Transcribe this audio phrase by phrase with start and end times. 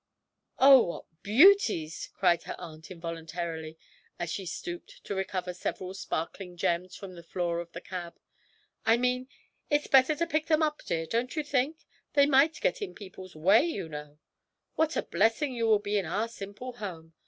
[0.57, 3.77] 'Oh, what beauties!' cried her aunt, involuntarily,
[4.17, 8.19] as she stooped to recover several sparkling gems from the floor of the cab.
[8.83, 9.27] 'I mean
[9.69, 11.85] it's better to pick them up, dear, don't you think?
[12.13, 14.17] they might get in people's way, you know.
[14.73, 17.13] What a blessing you will be in our simple home!